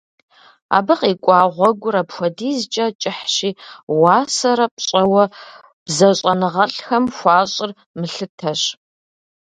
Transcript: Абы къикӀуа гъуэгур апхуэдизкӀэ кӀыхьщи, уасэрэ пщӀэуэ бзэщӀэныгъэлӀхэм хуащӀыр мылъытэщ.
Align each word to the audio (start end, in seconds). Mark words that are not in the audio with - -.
Абы 0.77 0.93
къикӀуа 0.99 1.39
гъуэгур 1.55 1.95
апхуэдизкӀэ 2.01 2.85
кӀыхьщи, 3.01 3.49
уасэрэ 4.01 4.65
пщӀэуэ 4.75 5.23
бзэщӀэныгъэлӀхэм 5.85 7.05
хуащӀыр 7.17 7.71
мылъытэщ. 7.97 8.61